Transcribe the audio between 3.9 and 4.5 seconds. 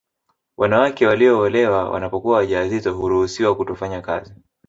kazi